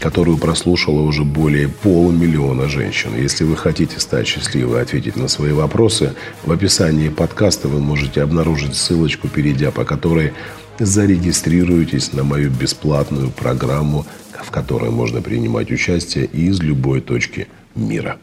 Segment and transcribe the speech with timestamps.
[0.00, 3.14] которую прослушало уже более полумиллиона женщин.
[3.14, 8.22] Если вы хотите стать счастливой и ответить на свои вопросы, в описании подкаста вы можете
[8.22, 10.32] обнаружить ссылочку, перейдя по которой
[10.78, 18.16] зарегистрируйтесь на мою бесплатную программу, в которой можно принимать участие из любой точки мира.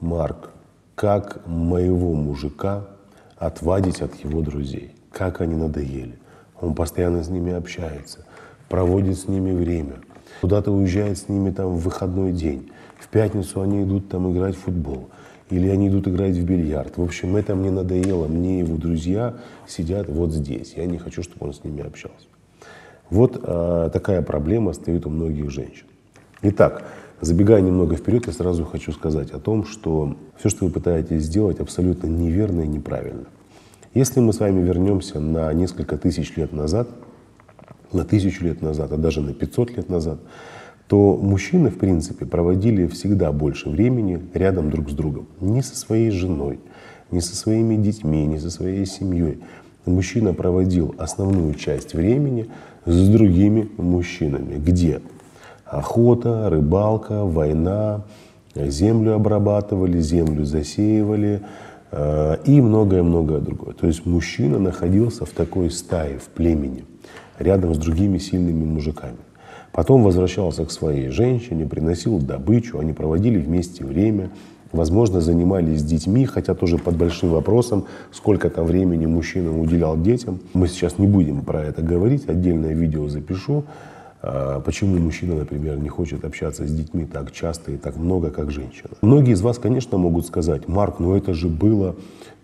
[0.00, 0.50] Марк,
[0.94, 2.86] как моего мужика
[3.36, 4.92] отвадить от его друзей?
[5.10, 6.18] Как они надоели?
[6.60, 8.24] Он постоянно с ними общается,
[8.68, 9.94] проводит с ними время–
[10.44, 12.70] Куда-то уезжает с ними там в выходной день.
[12.98, 15.08] В пятницу они идут там играть в футбол.
[15.48, 16.98] Или они идут играть в бильярд.
[16.98, 18.28] В общем, это мне надоело.
[18.28, 19.36] Мне его друзья
[19.66, 20.74] сидят вот здесь.
[20.76, 22.26] Я не хочу, чтобы он с ними общался.
[23.08, 25.86] Вот э, такая проблема стоит у многих женщин.
[26.42, 26.84] Итак,
[27.22, 31.58] забегая немного вперед, я сразу хочу сказать о том, что все, что вы пытаетесь сделать,
[31.58, 33.24] абсолютно неверно и неправильно.
[33.94, 36.90] Если мы с вами вернемся на несколько тысяч лет назад–
[37.94, 40.18] на тысячу лет назад, а даже на 500 лет назад,
[40.88, 45.26] то мужчины, в принципе, проводили всегда больше времени рядом друг с другом.
[45.40, 46.60] Не со своей женой,
[47.10, 49.38] не со своими детьми, не со своей семьей.
[49.86, 52.48] Мужчина проводил основную часть времени
[52.84, 54.56] с другими мужчинами.
[54.56, 55.00] Где?
[55.64, 58.04] Охота, рыбалка, война,
[58.54, 61.42] землю обрабатывали, землю засеивали
[62.44, 63.74] и многое-многое другое.
[63.74, 66.84] То есть мужчина находился в такой стае, в племени–
[67.38, 69.16] рядом с другими сильными мужиками.
[69.72, 74.30] Потом возвращался к своей женщине, приносил добычу, они проводили вместе время,
[74.72, 80.40] возможно, занимались детьми, хотя тоже под большим вопросом, сколько там времени мужчина уделял детям.
[80.52, 83.64] Мы сейчас не будем про это говорить, отдельное видео запишу,
[84.64, 88.90] почему мужчина, например, не хочет общаться с детьми так часто и так много, как женщина.
[89.02, 91.96] Многие из вас, конечно, могут сказать, Марк, ну это же было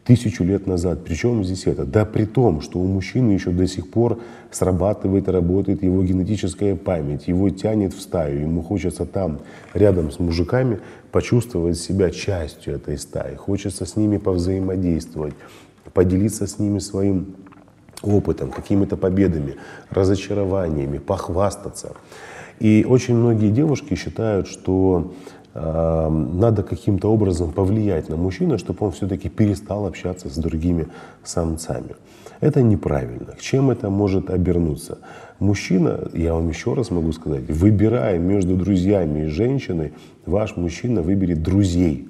[0.05, 1.05] тысячу лет назад.
[1.05, 1.85] Причем здесь это?
[1.85, 4.21] Да при том, что у мужчины еще до сих пор
[4.51, 9.39] срабатывает и работает его генетическая память, его тянет в стаю, ему хочется там,
[9.75, 10.81] рядом с мужиками,
[11.13, 15.35] почувствовать себя частью этой стаи, хочется с ними повзаимодействовать,
[15.93, 17.37] поделиться с ними своим
[18.03, 19.57] опытом, какими-то победами,
[19.91, 21.93] разочарованиями, похвастаться.
[22.59, 25.13] И очень многие девушки считают, что
[25.55, 30.87] надо каким-то образом повлиять на мужчину, чтобы он все-таки перестал общаться с другими
[31.25, 31.97] самцами.
[32.41, 33.35] Это неправильно.
[33.41, 34.99] Чем это может обернуться?
[35.41, 39.93] Мужчина, я вам еще раз могу сказать, выбирая между друзьями и женщиной,
[40.25, 42.09] ваш мужчина выберет друзей.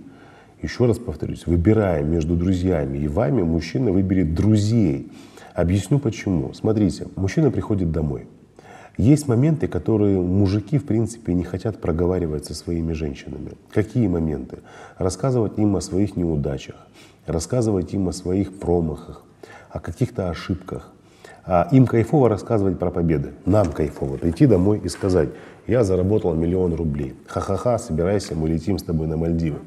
[0.62, 5.10] Еще раз повторюсь, выбирая между друзьями и вами, мужчина выберет друзей.
[5.60, 6.54] Объясню почему.
[6.54, 8.26] Смотрите, мужчина приходит домой–
[9.00, 13.53] есть моменты, которые мужики, в принципе, не хотят проговаривать со своими женщинами.
[13.72, 14.59] Какие моменты?
[14.99, 16.75] Рассказывать им о своих неудачах,
[17.26, 19.22] рассказывать им о своих промахах,
[19.70, 20.93] о каких-то ошибках.
[21.47, 23.31] А им кайфово рассказывать про победы.
[23.47, 25.31] Нам кайфово прийти домой и сказать,
[25.66, 27.15] я заработал миллион рублей.
[27.26, 29.60] Ха-ха-ха, собирайся, мы летим с тобой на Мальдивы.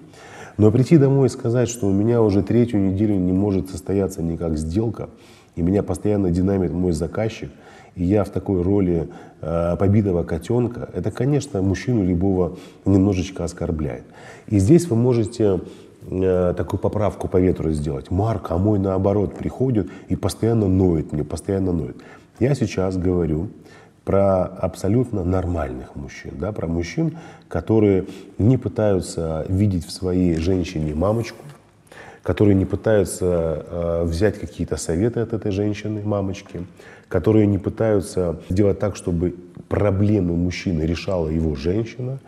[0.58, 4.58] Но прийти домой и сказать, что у меня уже третью неделю не может состояться никак
[4.58, 5.10] сделка,
[5.56, 7.50] и меня постоянно динамит мой заказчик–
[7.96, 9.10] и я в такой роли
[9.42, 14.04] э, побитого котенка, это, конечно, мужчину любого немножечко оскорбляет.
[14.48, 15.62] И здесь вы можете
[16.10, 18.10] э, такую поправку по ветру сделать.
[18.10, 21.98] Марк, а мой наоборот приходит и постоянно ноет мне, постоянно ноет.
[22.40, 23.50] Я сейчас говорю
[24.06, 28.06] про абсолютно нормальных мужчин, да, про мужчин, которые
[28.38, 31.38] не пытаются видеть в своей женщине мамочку,
[32.24, 36.66] которые не пытаются э, взять какие-то советы от этой женщины, мамочки,
[37.10, 39.36] которые не пытаются сделать так, чтобы
[39.68, 42.20] проблемы мужчины решала его женщина.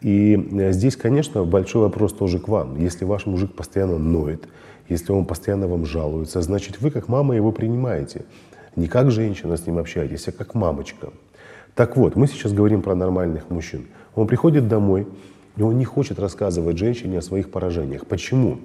[0.00, 2.78] И э, здесь, конечно, большой вопрос тоже к вам.
[2.78, 4.44] Если ваш мужик постоянно ноет,
[4.88, 8.24] если он постоянно вам жалуется, значит, вы как мама его принимаете.
[8.76, 11.08] Не как женщина с ним общаетесь, а как мамочка.
[11.74, 13.86] Так вот, мы сейчас говорим про нормальных мужчин.
[14.14, 15.08] Он приходит домой,
[15.56, 18.06] и он не хочет рассказывать женщине о своих поражениях.
[18.06, 18.58] Почему?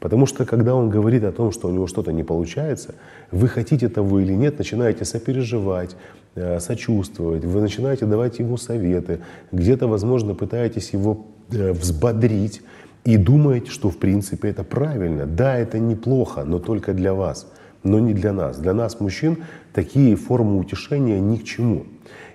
[0.00, 2.94] Потому что когда он говорит о том, что у него что-то не получается,
[3.30, 5.94] вы хотите того или нет, начинаете сопереживать,
[6.34, 9.20] э, сочувствовать, вы начинаете давать ему советы,
[9.52, 12.62] где-то, возможно, пытаетесь его э, взбодрить
[13.04, 15.26] и думаете, что в принципе это правильно.
[15.26, 17.46] Да, это неплохо, но только для вас.
[17.82, 18.58] Но не для нас.
[18.58, 19.38] Для нас, мужчин,
[19.72, 21.86] такие формы утешения ни к чему.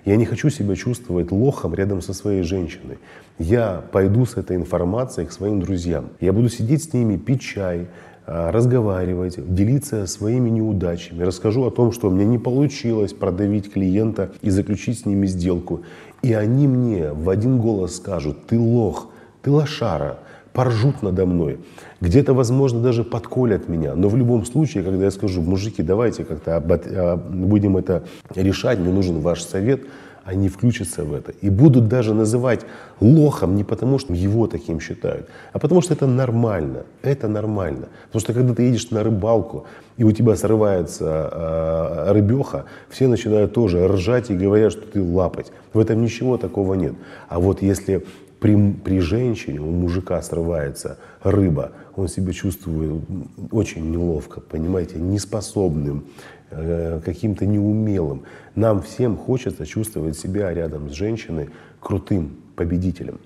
[0.04, 2.98] Я не хочу себя чувствовать лохом рядом со своей женщиной.
[3.38, 6.10] Я пойду с этой информацией к своим друзьям.
[6.20, 7.88] Я буду сидеть с ними, пить чай,
[8.28, 14.50] а, разговаривать, делиться своими неудачами, расскажу о том, что мне не получилось продавить клиента и
[14.50, 15.82] заключить с ними сделку.
[16.22, 19.10] И они мне в один голос скажут, ты лох,
[19.42, 20.18] ты лошара,
[20.56, 21.58] поржут надо мной.
[22.00, 23.94] Где-то, возможно, даже подколят меня.
[23.94, 28.02] Но в любом случае, когда я скажу, мужики, давайте как-то а, будем это
[28.34, 29.82] решать, мне нужен ваш совет,
[30.24, 32.66] они включатся в это и будут даже называть
[33.00, 36.84] лохом не потому, что его таким считают, а потому что это нормально.
[37.02, 37.88] Это нормально.
[38.06, 39.66] Потому что когда ты едешь на рыбалку,
[39.98, 45.52] и у тебя срывается э, рыбеха, все начинают тоже ржать и говорят, что ты лапать.
[45.74, 46.94] В этом ничего такого нет.
[47.28, 48.02] А вот если
[48.40, 53.02] при, при женщине у мужика срывается рыба, он себя чувствует
[53.50, 56.06] очень неловко, понимаете, неспособным,
[56.50, 58.24] э, каким-то неумелым.
[58.54, 61.50] Нам всем хочется чувствовать себя рядом с женщиной
[61.80, 63.20] крутым победителем.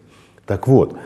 [0.47, 0.97] Так вот,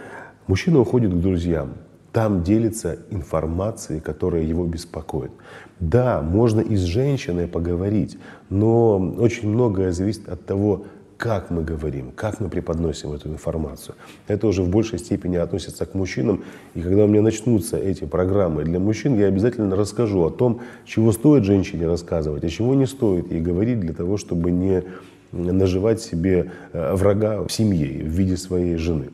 [0.46, 1.74] мужчина уходит к друзьям,
[2.12, 5.32] там делится информацией, которая его беспокоит.
[5.80, 8.18] Да, можно и с женщиной поговорить,
[8.50, 10.84] но очень многое зависит от того,
[11.24, 13.94] как мы говорим, как мы преподносим эту информацию.
[14.28, 16.44] Это уже в большей степени относится к мужчинам.
[16.74, 21.12] И когда у меня начнутся эти программы для мужчин, я обязательно расскажу о том, чего
[21.12, 24.84] стоит женщине рассказывать, а чего не стоит ей говорить для того, чтобы не
[25.32, 29.06] наживать себе э, врага в семье в виде своей жены.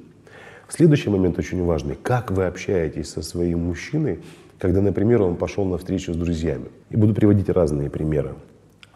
[0.68, 1.96] Следующий момент очень важный.
[2.02, 4.18] Как вы общаетесь со своим мужчиной,
[4.58, 6.70] когда, например, он пошел на встречу с друзьями?
[6.90, 8.34] И буду приводить разные примеры.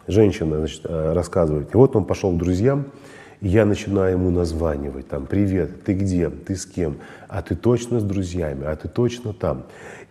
[0.07, 2.87] Женщина значит, э, рассказывает, и вот он пошел к друзьям,
[3.41, 6.97] и я начинаю ему названивать, там, привет, ты где, ты с кем,
[7.27, 9.63] а ты точно с друзьями, а ты точно там.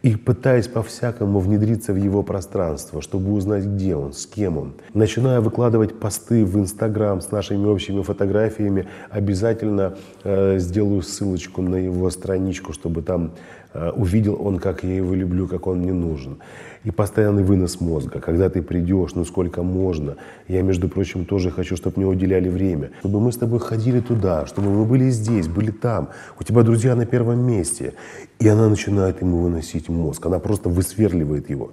[0.02, 4.74] И пытаясь по-всякому внедриться в его пространство, чтобы узнать, где он, с кем он.
[4.92, 12.10] Начинаю выкладывать посты в Инстаграм с нашими общими фотографиями, обязательно э, сделаю ссылочку на его
[12.10, 13.32] страничку, чтобы там
[13.74, 16.38] увидел он, как я его люблю, как он мне нужен.
[16.84, 18.20] И постоянный вынос мозга.
[18.20, 20.16] Когда ты придешь, ну сколько можно.
[20.48, 22.90] Я, между прочим, тоже хочу, чтобы мне уделяли время.
[23.00, 26.10] Чтобы мы с тобой ходили туда, чтобы мы были здесь, были там.
[26.38, 27.94] У тебя друзья на первом месте.
[28.38, 30.26] И она начинает ему выносить мозг.
[30.26, 31.72] Она просто высверливает его.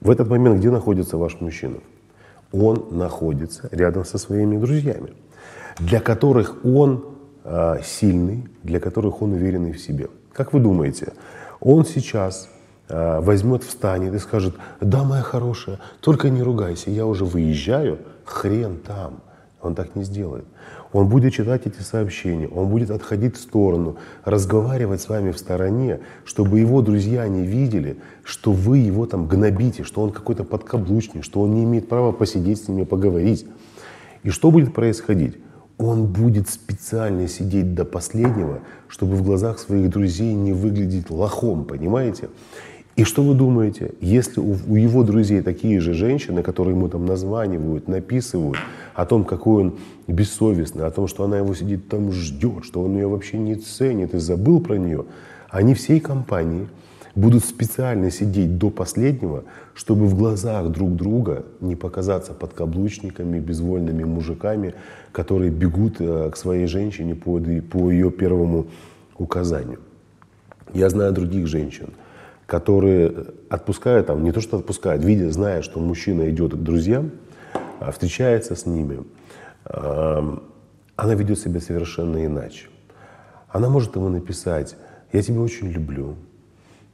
[0.00, 1.78] В этот момент где находится ваш мужчина?
[2.52, 5.12] Он находится рядом со своими друзьями,
[5.78, 7.04] для которых он
[7.44, 10.08] э, сильный, для которых он уверенный в себе.
[10.36, 11.14] Как вы думаете,
[11.60, 12.50] он сейчас
[12.90, 18.76] э, возьмет, встанет и скажет, да, моя хорошая, только не ругайся, я уже выезжаю, хрен
[18.76, 19.22] там.
[19.62, 20.44] Он так не сделает.
[20.92, 23.96] Он будет читать эти сообщения, он будет отходить в сторону,
[24.26, 29.84] разговаривать с вами в стороне, чтобы его друзья не видели, что вы его там гнобите,
[29.84, 33.46] что он какой-то подкаблучник, что он не имеет права посидеть с ними, поговорить.
[34.22, 35.38] И что будет происходить?
[35.78, 42.30] Он будет специально сидеть до последнего, чтобы в глазах своих друзей не выглядеть лохом, понимаете?
[42.96, 47.04] И что вы думаете, если у, у его друзей такие же женщины, которые ему там
[47.04, 48.56] названивают, написывают
[48.94, 52.94] о том, какой он бессовестный, о том, что она его сидит там ждет, что он
[52.94, 55.04] ее вообще не ценит и забыл про нее,
[55.50, 56.68] они всей компанией
[57.16, 64.74] будут специально сидеть до последнего, чтобы в глазах друг друга не показаться подкаблучниками, безвольными мужиками,
[65.12, 67.40] которые бегут э, к своей женщине по,
[67.70, 68.66] по ее первому
[69.16, 69.80] указанию.
[70.74, 71.88] Я знаю других женщин,
[72.44, 73.12] которые
[73.48, 77.12] отпускают, там, не то что отпускают, видя, зная, что мужчина идет к друзьям,
[77.80, 78.98] а встречается с ними,
[79.64, 82.66] она ведет себя совершенно иначе.
[83.48, 84.76] Она может ему написать,
[85.12, 86.16] я тебя очень люблю,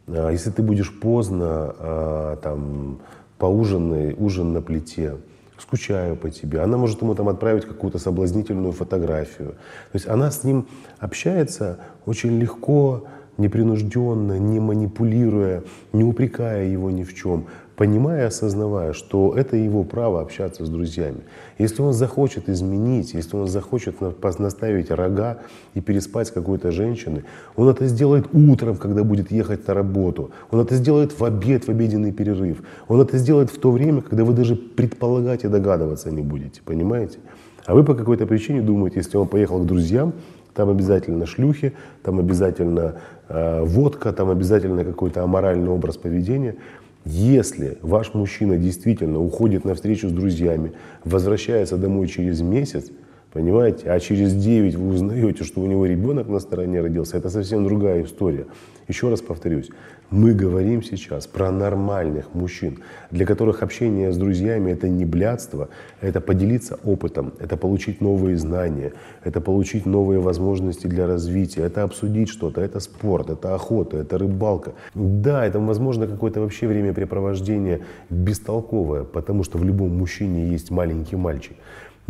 [0.09, 3.01] если ты будешь поздно, а, там,
[3.39, 5.17] поужинай, ужин на плите,
[5.59, 6.61] скучаю по тебе.
[6.61, 9.51] Она может ему там отправить какую-то соблазнительную фотографию.
[9.51, 10.67] То есть она с ним
[10.99, 13.05] общается очень легко,
[13.39, 15.63] непринужденно, не манипулируя,
[15.93, 17.47] не упрекая его ни в чем
[17.83, 21.23] понимая и осознавая, что это его право общаться с друзьями.
[21.59, 23.97] Если он захочет изменить, если он захочет
[24.39, 25.39] наставить рога
[25.75, 27.25] и переспать с какой-то женщиной,
[27.57, 30.31] он это сделает утром, когда будет ехать на работу.
[30.51, 32.63] Он это сделает в обед, в обеденный перерыв.
[32.89, 36.61] Он это сделает в то время, когда вы даже предполагать и догадываться не будете.
[36.65, 37.19] Понимаете?
[37.65, 40.13] А вы по какой-то причине думаете, если он поехал к друзьям,
[40.55, 41.73] там обязательно шлюхи,
[42.03, 42.97] там обязательно
[43.33, 46.57] водка, там обязательно какой-то аморальный образ поведения.
[47.05, 50.73] Если ваш мужчина действительно уходит на встречу с друзьями,
[51.05, 52.91] возвращается домой через месяц,
[53.33, 53.91] Понимаете?
[53.91, 57.17] А через 9 вы узнаете, что у него ребенок на стороне родился.
[57.17, 58.47] Это совсем другая история.
[58.89, 59.71] Еще раз повторюсь,
[60.11, 65.71] мы говорим сейчас про нормальных мужчин, для которых общение с друзьями это не блядство,
[66.03, 68.93] это поделиться опытом, это получить новые знания,
[69.25, 74.73] это получить новые возможности для развития, это обсудить что-то, это спорт, это охота, это рыбалка.
[74.95, 81.57] Да, это возможно какое-то вообще времяпрепровождение бестолковое, потому что в любом мужчине есть маленький мальчик.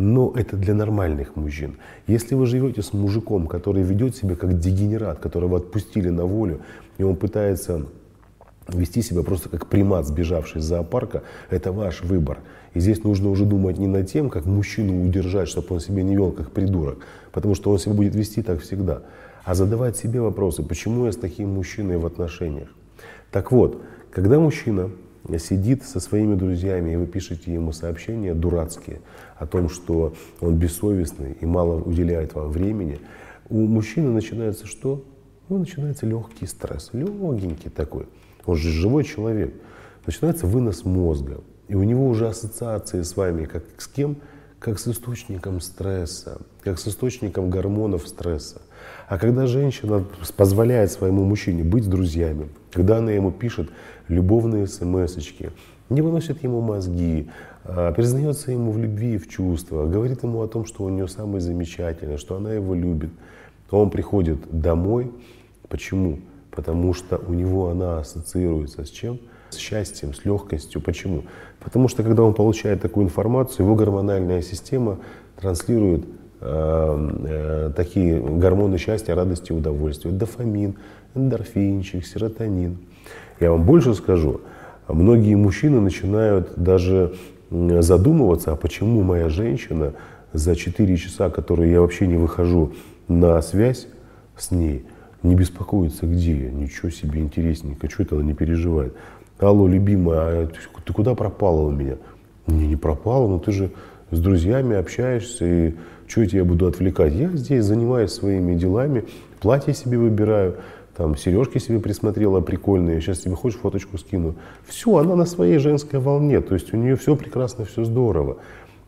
[0.03, 1.77] Но это для нормальных мужчин.
[2.07, 6.59] Если вы живете с мужиком, который ведет себя как дегенерат, которого отпустили на волю,
[6.97, 7.85] и он пытается
[8.67, 12.39] вести себя просто как примат, сбежавший из зоопарка, это ваш выбор.
[12.73, 16.15] И здесь нужно уже думать не над тем, как мужчину удержать, чтобы он себя не
[16.15, 16.97] вел как придурок,
[17.31, 19.03] потому что он себя будет вести так всегда,
[19.45, 22.67] а задавать себе вопросы, почему я с таким мужчиной в отношениях.
[23.31, 23.81] Так вот,
[24.11, 24.89] когда мужчина
[25.37, 29.01] сидит со своими друзьями, и вы пишете ему сообщения дурацкие
[29.37, 32.99] о том, что он бессовестный и мало уделяет вам времени,
[33.49, 35.03] у мужчины начинается что?
[35.49, 38.07] Ну, начинается легкий стресс, легенький такой.
[38.45, 39.53] Он же живой человек.
[40.05, 41.41] Начинается вынос мозга.
[41.67, 44.17] И у него уже ассоциации с вами, как с кем?
[44.59, 48.61] Как с источником стресса, как с источником гормонов стресса.
[49.07, 50.03] А когда женщина
[50.37, 53.69] позволяет своему мужчине быть с друзьями, когда она ему пишет
[54.07, 55.17] любовные смс
[55.89, 57.29] не выносит ему мозги,
[57.65, 61.07] а, признается ему в любви и в чувствах, говорит ему о том, что у нее
[61.07, 63.11] самый замечательный, что она его любит,
[63.69, 65.11] то он приходит домой.
[65.69, 66.19] Почему?
[66.51, 69.19] Потому что у него она ассоциируется с чем?
[69.49, 70.81] С счастьем, с легкостью.
[70.81, 71.23] Почему?
[71.59, 74.99] Потому что когда он получает такую информацию, его гормональная система
[75.39, 76.05] транслирует
[77.75, 80.11] такие гормоны счастья, радости, удовольствия.
[80.11, 80.75] Дофамин,
[81.15, 82.77] эндорфинчик, серотонин.
[83.39, 84.41] Я вам больше скажу,
[84.87, 87.13] многие мужчины начинают даже
[87.49, 89.93] задумываться, а почему моя женщина
[90.33, 92.73] за 4 часа, которые я вообще не выхожу
[93.07, 93.87] на связь
[94.35, 94.85] с ней,
[95.21, 96.51] не беспокоится, где я.
[96.51, 98.93] Ничего себе интересненько, что это она не переживает.
[99.39, 100.49] Алло, любимая, а
[100.83, 101.97] ты куда пропала у меня?
[102.47, 103.71] Не, не пропала, но ты же
[104.13, 105.73] с друзьями общаешься, и
[106.07, 107.13] что я буду отвлекать?
[107.13, 109.05] Я здесь занимаюсь своими делами,
[109.39, 110.57] платье себе выбираю,
[110.95, 114.35] там сережки себе присмотрела прикольные, сейчас тебе хочешь фоточку скину.
[114.65, 118.37] Все, она на своей женской волне, то есть у нее все прекрасно, все здорово.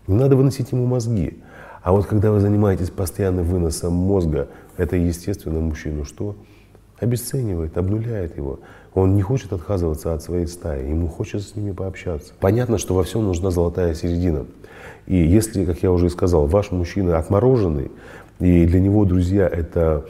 [0.07, 1.39] Не надо выносить ему мозги.
[1.81, 6.35] А вот когда вы занимаетесь постоянным выносом мозга, это естественно мужчину что?
[6.99, 8.59] Обесценивает, обнуляет его.
[8.93, 12.33] Он не хочет отказываться от своей стаи, ему хочется с ними пообщаться.
[12.39, 14.45] Понятно, что во всем нужна золотая середина.
[15.05, 17.91] И если, как я уже и сказал, ваш мужчина отмороженный,
[18.39, 20.05] и для него друзья это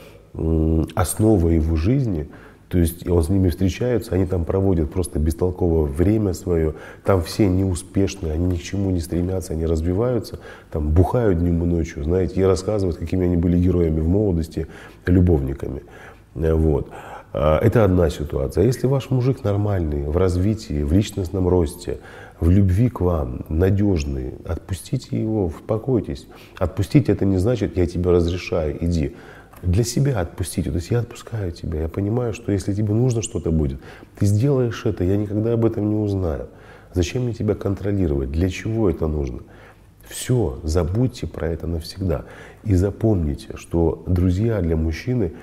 [0.96, 2.30] основа его жизни,
[2.68, 6.74] то есть он с ними встречается, они там проводят просто бестолковое время свое,
[7.04, 10.40] там все неуспешные, они ни к чему не стремятся, они развиваются,
[10.72, 14.68] там бухают днем и ночью, знаете, и рассказывают, какими они были героями в молодости,
[15.06, 15.84] любовниками.
[16.36, 16.90] Вот.
[17.34, 18.64] А, это одна ситуация.
[18.64, 22.00] А если ваш мужик нормальный, в развитии, в личностном росте,
[22.40, 26.28] в любви к вам, надежный, отпустите его, успокойтесь.
[26.58, 29.16] Отпустить это не значит, я тебе разрешаю, иди
[29.62, 30.66] для себя отпустить.
[30.66, 33.80] То есть я отпускаю тебя, я понимаю, что если тебе нужно что-то будет,
[34.18, 36.48] ты сделаешь это, я никогда об этом не узнаю.
[36.94, 38.32] Зачем мне тебя контролировать?
[38.32, 39.42] Для чего это нужно?
[40.08, 42.26] Все, забудьте про это навсегда.
[42.64, 45.34] И запомните, что друзья для мужчины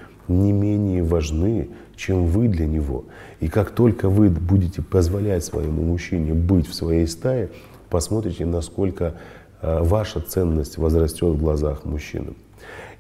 [0.41, 3.05] не менее важны, чем вы для него.
[3.41, 7.51] И как только вы будете позволять своему мужчине быть в своей стае,
[7.91, 9.15] посмотрите, насколько
[9.61, 12.35] э, ваша ценность возрастет в глазах мужчины.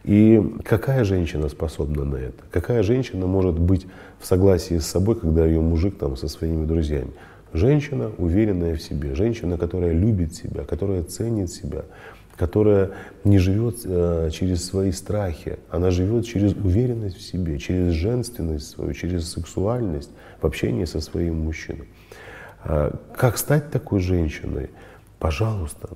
[0.04, 2.42] И какая женщина способна на это?
[2.50, 3.86] Какая женщина может быть
[4.18, 7.12] в согласии с собой, когда ее мужик там со своими друзьями?
[7.52, 11.84] Женщина, уверенная в себе, женщина, которая любит себя, которая ценит себя,
[12.36, 12.90] которая
[13.24, 18.94] не живет э, через свои страхи, она живет через уверенность в себе, через женственность свою,
[18.94, 20.10] через сексуальность
[20.40, 21.88] в общении со своим мужчиной.
[22.64, 24.70] А как стать такой женщиной?
[25.18, 25.90] Пожалуйста,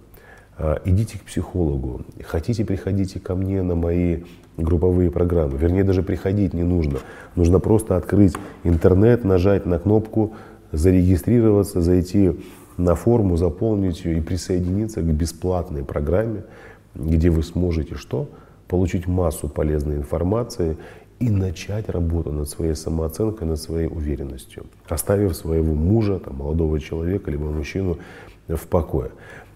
[0.59, 4.23] а, идите к психологу, хотите, приходите ко мне на мои
[4.57, 5.59] групповые программы.
[5.59, 7.00] Вернее, даже приходить не нужно.
[7.35, 10.35] Нужно просто открыть интернет, нажать на кнопку,
[10.73, 12.40] зарегистрироваться, зайти
[12.76, 16.45] на форму, заполнить ее и присоединиться к бесплатной программе,
[16.95, 18.28] где вы сможете что?
[18.68, 20.76] Получить массу полезной информации
[21.18, 27.30] и начать работу над своей самооценкой, над своей уверенностью, оставив своего мужа, там, молодого человека,
[27.30, 27.99] либо мужчину
[28.49, 29.11] в покое.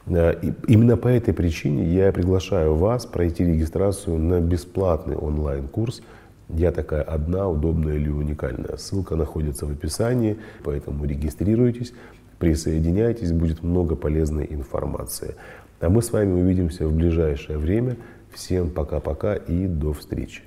[0.06, 0.34] Э,
[0.66, 6.02] именно по этой причине я приглашаю вас пройти регистрацию на бесплатный онлайн-курс
[6.48, 8.76] «Я такая одна, удобная или уникальная».
[8.76, 11.92] Ссылка находится в описании, поэтому регистрируйтесь,
[12.40, 15.36] присоединяйтесь, будет много полезной информации.
[15.78, 17.96] А мы с вами увидимся в ближайшее время.
[18.32, 20.42] Всем пока-пока и до встречи.